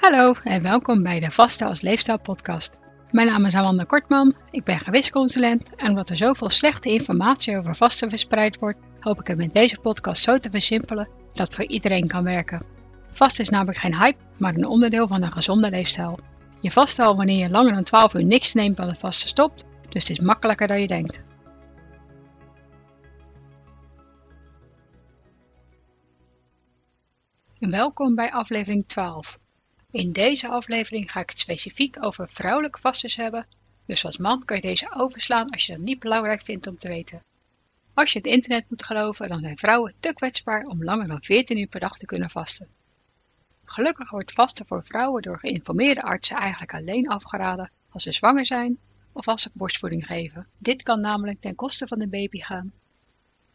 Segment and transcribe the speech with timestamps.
[0.00, 2.80] Hallo en welkom bij de Vaste als Leefstijl podcast.
[3.10, 7.76] Mijn naam is Amanda Kortman, ik ben gewichtsconsulent en omdat er zoveel slechte informatie over
[7.76, 12.06] vasten verspreid wordt, hoop ik het met deze podcast zo te versimpelen dat voor iedereen
[12.06, 12.62] kan werken.
[13.10, 16.18] Vasten is namelijk geen hype, maar een onderdeel van een gezonde leefstijl.
[16.60, 19.64] Je vast al wanneer je langer dan 12 uur niks neemt dan het vasten stopt,
[19.88, 21.22] dus het is makkelijker dan je denkt.
[27.58, 29.38] Welkom bij aflevering 12.
[29.92, 33.46] In deze aflevering ga ik het specifiek over vrouwelijke vasters hebben,
[33.86, 36.88] dus als man kan je deze overslaan als je dat niet belangrijk vindt om te
[36.88, 37.22] weten.
[37.94, 41.58] Als je het internet moet geloven, dan zijn vrouwen te kwetsbaar om langer dan 14
[41.58, 42.68] uur per dag te kunnen vasten.
[43.64, 48.78] Gelukkig wordt vasten voor vrouwen door geïnformeerde artsen eigenlijk alleen afgeraden als ze zwanger zijn
[49.12, 50.46] of als ze borstvoeding geven.
[50.58, 52.72] Dit kan namelijk ten koste van de baby gaan.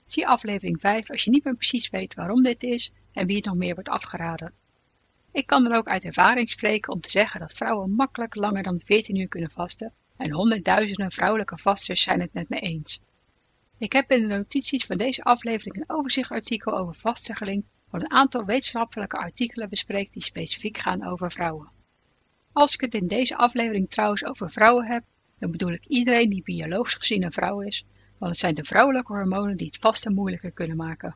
[0.05, 3.45] Zie aflevering 5 als je niet meer precies weet waarom dit is en wie het
[3.45, 4.54] nog meer wordt afgeraden.
[5.35, 8.81] Ik kan er ook uit ervaring spreken om te zeggen dat vrouwen makkelijk langer dan
[8.85, 12.99] 14 uur kunnen vasten en honderdduizenden vrouwelijke vasters zijn het met me eens.
[13.77, 18.11] Ik heb in de notities van deze aflevering een overzichtartikel over vasten gelinkt waar een
[18.11, 21.69] aantal wetenschappelijke artikelen bespreekt die specifiek gaan over vrouwen.
[22.51, 25.03] Als ik het in deze aflevering trouwens over vrouwen heb,
[25.39, 27.85] dan bedoel ik iedereen die biologisch gezien een vrouw is,
[28.17, 31.15] want het zijn de vrouwelijke hormonen die het vasten moeilijker kunnen maken.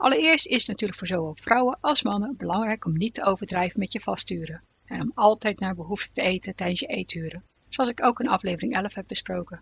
[0.00, 3.92] Allereerst is het natuurlijk voor zowel vrouwen als mannen belangrijk om niet te overdrijven met
[3.92, 8.20] je vasturen en om altijd naar behoefte te eten tijdens je eeturen, zoals ik ook
[8.20, 9.60] in aflevering 11 heb besproken.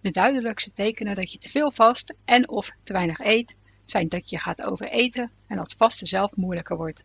[0.00, 4.30] De duidelijkste tekenen dat je te veel vast en of te weinig eet, zijn dat
[4.30, 7.04] je gaat overeten en dat vasten zelf moeilijker wordt.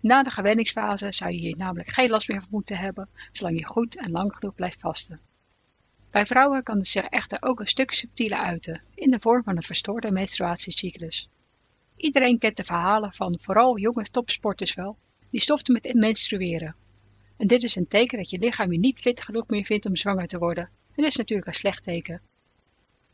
[0.00, 3.66] Na de gewenningsfase zou je hier namelijk geen last meer van moeten hebben, zolang je
[3.66, 5.20] goed en lang genoeg blijft vasten.
[6.10, 9.56] Bij vrouwen kan het zich echter ook een stuk subtieler uiten, in de vorm van
[9.56, 11.28] een verstoorde menstruatiecyclus.
[12.00, 14.96] Iedereen kent de verhalen van vooral jonge topsporters wel,
[15.30, 16.74] die stoften met menstrueren.
[17.36, 19.96] En dit is een teken dat je lichaam je niet fit genoeg meer vindt om
[19.96, 20.64] zwanger te worden.
[20.64, 22.20] En dit is natuurlijk een slecht teken.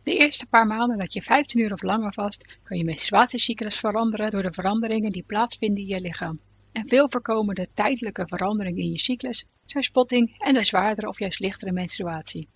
[0.03, 4.31] De eerste paar maanden dat je 15 uur of langer vast, kan je menstruatiecyclus veranderen
[4.31, 6.41] door de veranderingen die plaatsvinden in je lichaam.
[6.73, 11.41] En veel voorkomende tijdelijke veranderingen in je cyclus zijn spotting en de zwaardere of juist
[11.41, 12.49] lichtere menstruatie.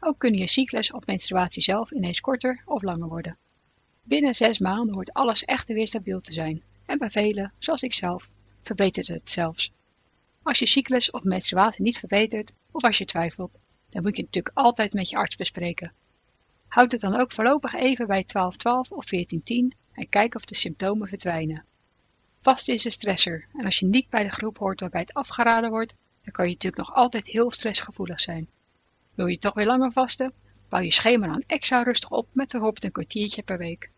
[0.00, 3.38] Ook kunnen je cyclus of menstruatie zelf ineens korter of langer worden.
[4.06, 6.62] Binnen zes maanden hoort alles echt weer stabiel te zijn.
[6.86, 8.28] En bij velen, zoals ik zelf,
[8.62, 9.72] verbetert het zelfs.
[10.42, 13.60] Als je cyclus of menstruatie niet verbetert, of als je twijfelt,
[13.90, 15.92] dan moet je natuurlijk altijd met je arts bespreken.
[16.68, 21.08] Houd het dan ook voorlopig even bij 1212 of 1410 en kijk of de symptomen
[21.08, 21.64] verdwijnen.
[22.40, 25.70] Vast is een stresser en als je niet bij de groep hoort waarbij het afgeraden
[25.70, 28.48] wordt, dan kan je natuurlijk nog altijd heel stressgevoelig zijn.
[29.14, 30.32] Wil je toch weer langer vasten?
[30.68, 33.90] Bouw je schema dan extra rustig op met bijvoorbeeld een kwartiertje per week.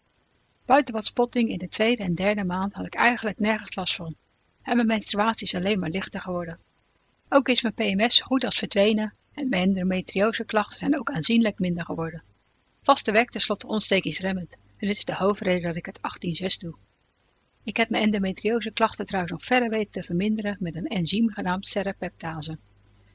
[0.66, 4.15] Buiten wat spotting in de tweede en derde maand had ik eigenlijk nergens last van.
[4.62, 6.59] En mijn menstruatie is alleen maar lichter geworden.
[7.28, 11.84] Ook is mijn PMS goed als verdwenen en mijn endometriose klachten zijn ook aanzienlijk minder
[11.84, 12.22] geworden.
[12.82, 16.00] Vaste werkt tenslotte ontstekingsremmend en dit is de hoofdreden dat ik het
[16.55, 16.75] 18-6 doe.
[17.62, 21.66] Ik heb mijn endometriose klachten trouwens nog verder weten te verminderen met een enzym genaamd
[21.66, 22.59] serrapeptase.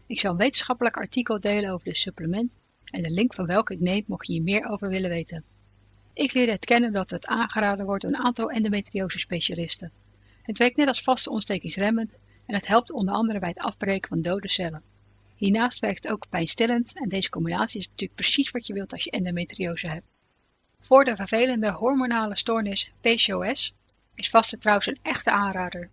[0.06, 3.80] Ik zal een wetenschappelijk artikel delen over dit supplement en de link van welke ik
[3.80, 5.44] neem mocht je hier meer over willen weten.
[6.14, 9.92] Ik leerde het kennen dat het aangeraden wordt door een aantal endometriose specialisten.
[10.42, 14.22] Het werkt net als vaste ontstekingsremmend en het helpt onder andere bij het afbreken van
[14.22, 14.84] dode cellen.
[15.36, 19.04] Hiernaast werkt het ook pijnstillend en deze combinatie is natuurlijk precies wat je wilt als
[19.04, 20.06] je endometriose hebt.
[20.80, 23.74] Voor de vervelende hormonale stoornis PCOS
[24.16, 25.90] is vaste trouwens een echte aanrader.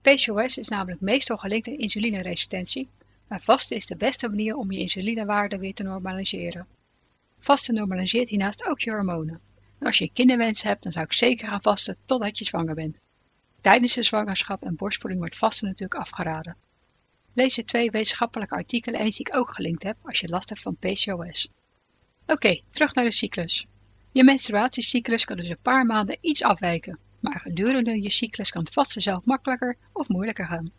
[0.00, 2.88] PCOS is namelijk meestal gelinkt aan insulineresistentie,
[3.28, 6.66] maar vasten is de beste manier om je insulinewaarde weer te normaliseren.
[7.38, 9.40] Vasten normaliseert hiernaast ook je hormonen.
[9.78, 12.96] Als je kinderwens hebt, dan zou ik zeker gaan vasten totdat je zwanger bent.
[13.60, 16.56] Tijdens de zwangerschap en borstvoeding wordt vasten natuurlijk afgeraden.
[17.32, 20.62] Lees de twee wetenschappelijke artikelen eens die ik ook gelinkt heb als je last hebt
[20.62, 21.50] van PCOS.
[22.26, 23.66] Oké, terug naar de cyclus.
[24.12, 28.72] Je menstruatiecyclus kan dus een paar maanden iets afwijken, maar gedurende je cyclus kan het
[28.72, 30.72] vasten zelf makkelijker of moeilijker gaan.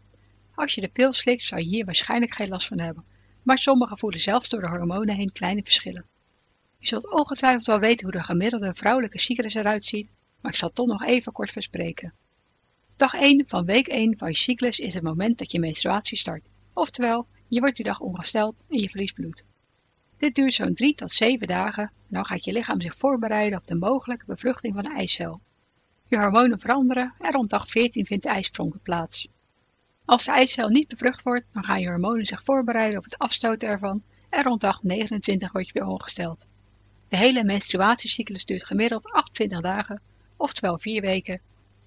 [0.56, 3.04] Als je de pil slikt, zou je hier waarschijnlijk geen last van hebben,
[3.44, 6.06] maar sommigen voelen zelfs door de hormonen heen kleine verschillen.
[6.80, 10.10] Je zult ongetwijfeld wel weten hoe de gemiddelde vrouwelijke cyclus eruit ziet,
[10.42, 12.14] maar ik zal toch nog even kort verspreken.
[12.96, 16.50] Dag 1 van week 1 van je cyclus is het moment dat je menstruatie start,
[16.74, 19.44] oftewel, je wordt die dag ongesteld en je verliest bloed.
[20.18, 23.68] Dit duurt zo'n 3 tot 7 dagen en dan gaat je lichaam zich voorbereiden op
[23.68, 25.42] de mogelijke bevruchting van de eicel.
[26.08, 29.28] Je hormonen veranderen en rond dag 14 vindt de ijsprong plaats.
[30.06, 33.68] Als de eicel niet bevrucht wordt, dan gaan je hormonen zich voorbereiden op het afstoten
[33.68, 36.48] ervan en rond dag 29 word je weer ongesteld.
[37.10, 40.02] De hele menstruatiecyclus duurt gemiddeld 28 dagen,
[40.38, 41.42] oftewel 4 weken,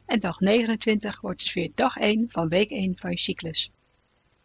[0.07, 3.71] en dag 29 wordt dus weer dag 1 van week 1 van je cyclus.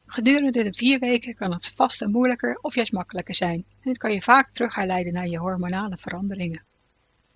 [0.06, 4.13] Gedurende de vier weken kan het vasten moeilijker of juist makkelijker zijn en het kan
[4.13, 6.63] je vaak terug herleiden naar je hormonale veranderingen.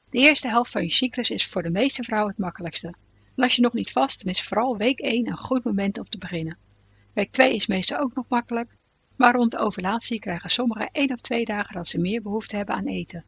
[0.10, 2.88] De eerste helft van je cyclus is voor de meeste vrouwen het makkelijkste.
[3.36, 6.10] En als je nog niet vast, dan is vooral week 1 een goed moment om
[6.10, 6.58] te beginnen.
[7.14, 8.70] Week 2 is meestal ook nog makkelijk,
[9.16, 12.76] maar rond de ovulatie krijgen sommigen één of twee dagen dat ze meer behoefte hebben
[12.76, 13.26] aan eten.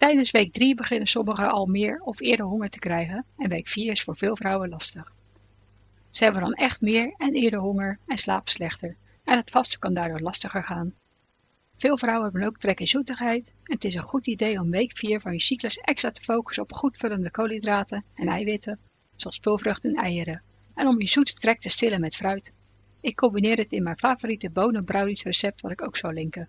[0.00, 3.90] Tijdens week 3 beginnen sommigen al meer of eerder honger te krijgen en week 4
[3.90, 5.12] is voor veel vrouwen lastig.
[6.10, 9.94] Ze hebben dan echt meer en eerder honger en slapen slechter en het vasten kan
[9.94, 10.94] daardoor lastiger gaan.
[11.76, 14.96] Veel vrouwen hebben ook trek in zoetigheid en het is een goed idee om week
[14.96, 18.78] 4 van je cyclus extra te focussen op goedvullende koolhydraten en eiwitten,
[19.16, 20.42] zoals pulvruchten en eieren,
[20.74, 22.52] en om je zoete trek te stillen met fruit.
[23.00, 26.48] Ik combineer het in mijn favoriete bonen recept wat ik ook zal linken.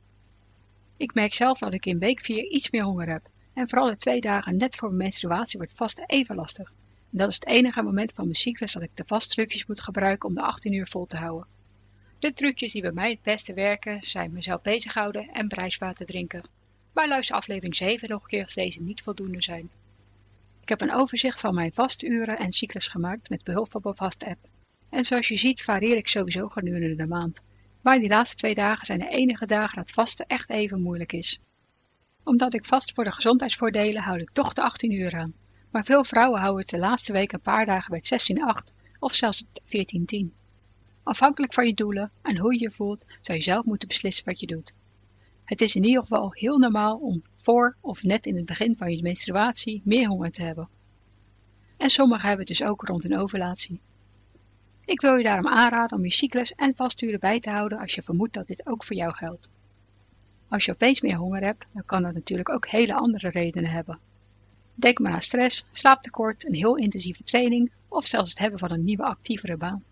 [0.97, 3.95] Ik merk zelf dat ik in week 4 iets meer honger heb en vooral de
[3.95, 6.73] twee dagen net voor mijn menstruatie wordt vasten even lastig.
[7.11, 10.29] En dat is het enige moment van mijn cyclus dat ik de vasttrucjes moet gebruiken
[10.29, 11.47] om de 18 uur vol te houden.
[12.19, 16.43] De trucjes die bij mij het beste werken zijn mezelf bezighouden en prijswater drinken.
[16.93, 19.69] Maar luister aflevering 7 nog een keer als deze niet voldoende zijn.
[20.61, 24.23] Ik heb een overzicht van mijn vasturen en cyclus gemaakt met behulp van mijn vast
[24.23, 24.47] app.
[24.89, 27.41] En zoals je ziet varieer ik sowieso gedurende de maand.
[27.81, 31.39] Maar die laatste twee dagen zijn de enige dagen dat vasten echt even moeilijk is.
[32.23, 35.33] Omdat ik vast voor de gezondheidsvoordelen houd ik toch de 18 uur aan.
[35.71, 39.13] Maar veel vrouwen houden het de laatste week een paar dagen bij het 16-8 of
[39.13, 39.95] zelfs het
[40.25, 40.27] 14-10.
[41.03, 44.39] Afhankelijk van je doelen en hoe je je voelt, zou je zelf moeten beslissen wat
[44.39, 44.73] je doet.
[45.43, 48.91] Het is in ieder geval heel normaal om voor of net in het begin van
[48.91, 50.69] je menstruatie meer honger te hebben.
[51.77, 53.81] En sommigen hebben het dus ook rond een ovulatie.
[54.85, 58.01] Ik wil je daarom aanraden om je cyclus en vasturen bij te houden als je
[58.01, 59.49] vermoedt dat dit ook voor jou geldt.
[60.51, 63.99] Als je opeens meer honger hebt, dan kan dat natuurlijk ook hele andere redenen hebben.
[64.73, 68.83] Denk maar aan stress, slaaptekort, een heel intensieve training of zelfs het hebben van een
[68.83, 69.83] nieuwe actievere baan.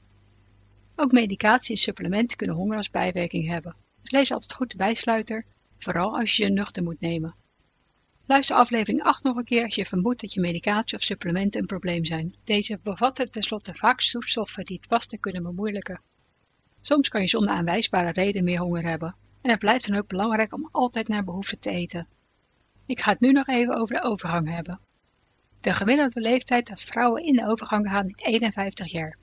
[0.95, 3.75] Ook medicatie en supplementen kunnen honger als bijwerking hebben.
[4.01, 5.45] Dus lees altijd goed de bijsluiter,
[5.77, 7.35] vooral als je je nuchter moet nemen.
[8.25, 11.67] Luister aflevering 8 nog een keer als je vermoedt dat je medicatie of supplementen een
[11.67, 12.35] probleem zijn.
[12.43, 16.01] Deze bevatten tenslotte vaak zoetstoffen die het vasten kunnen bemoeilijken.
[16.81, 19.15] Soms kan je zonder aanwijsbare reden meer honger hebben.
[19.41, 22.07] En het blijft dan ook belangrijk om altijd naar behoefte te eten.
[22.85, 24.79] Ik ga het nu nog even over de overgang hebben.
[25.61, 29.17] De gemiddelde leeftijd dat vrouwen in de overgang gaan is 51 jaar.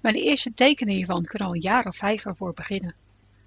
[0.00, 2.94] Maar de eerste tekenen hiervan kunnen al een jaar of vijf ervoor beginnen.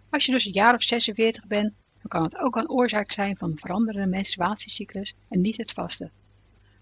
[0.10, 3.38] Als je dus een jaar of 46 bent, dan kan het ook een oorzaak zijn
[3.38, 6.12] van veranderende menstruatiecyclus en niet het vasten.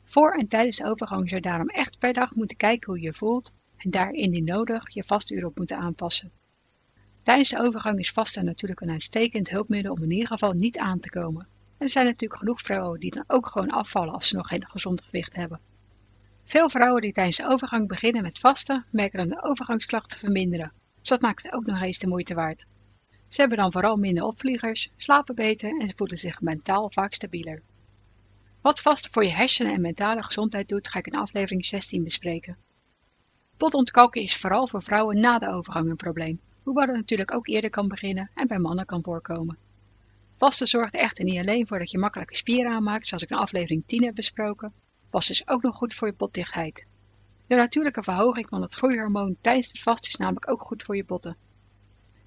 [0.03, 3.05] Voor en tijdens de overgang zou je daarom echt per dag moeten kijken hoe je
[3.05, 6.31] je voelt en daar indien nodig je vastuur op moeten aanpassen.
[7.25, 10.99] Tijdens de overgang is vasten natuurlijk een uitstekend hulpmiddel om in ieder geval niet aan
[10.99, 11.47] te komen.
[11.77, 14.69] En er zijn natuurlijk genoeg vrouwen die dan ook gewoon afvallen als ze nog geen
[14.69, 15.59] gezond gewicht hebben.
[16.43, 20.71] Veel vrouwen die tijdens de overgang beginnen met vasten, merken dan de overgangsklachten verminderen.
[20.99, 22.65] Dus dat maakt het ook nog eens de moeite waard.
[23.27, 27.61] Ze hebben dan vooral minder opvliegers, slapen beter en ze voelen zich mentaal vaak stabieler.
[28.61, 32.57] Wat vasten voor je hersenen en mentale gezondheid doet, ga ik in aflevering 16 bespreken.
[33.57, 37.69] Botontkalken is vooral voor vrouwen na de overgang een probleem, hoewel het natuurlijk ook eerder
[37.69, 39.57] kan beginnen en bij mannen kan voorkomen.
[40.37, 43.37] Vasten zorgt er echter niet alleen voor dat je makkelijke spieren aanmaakt, zoals ik in
[43.37, 44.73] aflevering 10 heb besproken,
[45.09, 46.85] was dus ook nog goed voor je botdichtheid.
[47.47, 51.05] De natuurlijke verhoging van het groeihormoon tijdens het vasten is namelijk ook goed voor je
[51.05, 51.37] botten.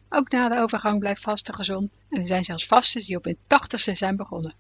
[0.09, 3.39] Ook na de overgang blijft vasten gezond en er zijn zelfs vasten die op hun
[3.47, 4.55] tachtigste zijn begonnen.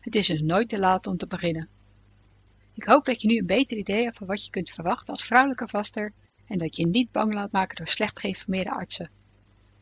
[0.00, 1.68] Het is dus nooit te laat om te beginnen.
[2.74, 5.24] Ik hoop dat je nu een beter idee hebt van wat je kunt verwachten als
[5.24, 6.12] vrouwelijke vaster
[6.46, 9.10] en dat je niet bang laat maken door slecht geïnformeerde artsen.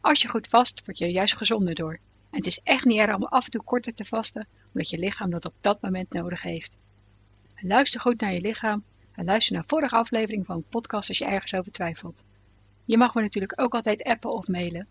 [0.01, 1.93] Als je goed vast, word je er juist gezonder door.
[2.31, 4.99] En het is echt niet erg om af en toe korter te vasten, omdat je
[4.99, 6.77] lichaam dat op dat moment nodig heeft.
[7.61, 11.25] Luister goed naar je lichaam en luister naar vorige aflevering van een podcast als je
[11.25, 12.25] ergens over twijfelt.
[12.85, 14.87] Je mag me natuurlijk ook altijd appen of mailen.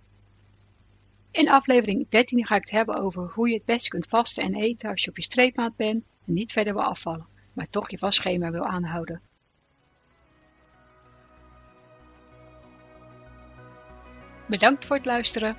[1.31, 4.55] In aflevering 13 ga ik het hebben over hoe je het beste kunt vasten en
[4.55, 7.97] eten als je op je streepmaat bent en niet verder wil afvallen, maar toch je
[7.97, 9.21] vastschema wil aanhouden.
[14.48, 15.58] Bedankt voor het luisteren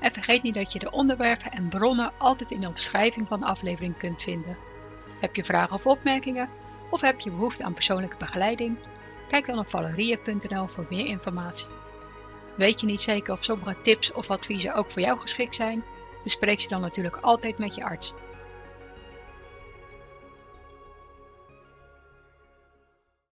[0.00, 3.46] en vergeet niet dat je de onderwerpen en bronnen altijd in de omschrijving van de
[3.46, 4.56] aflevering kunt vinden.
[5.20, 6.48] Heb je vragen of opmerkingen?
[6.90, 8.78] Of heb je behoefte aan persoonlijke begeleiding?
[9.28, 11.66] Kijk dan op valerie.nl voor meer informatie.
[12.56, 15.84] Weet je niet zeker of sommige tips of adviezen ook voor jou geschikt zijn?
[16.24, 18.12] Bespreek ze dan natuurlijk altijd met je arts.